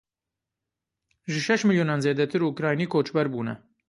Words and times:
Ji 1.31 1.39
şeş 1.47 1.61
milyonan 1.67 1.99
zêdetir, 2.05 2.41
Ukraynî 2.49 2.85
koçber 2.93 3.27
bûne. 3.33 3.55